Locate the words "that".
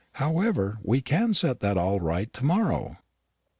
1.59-1.77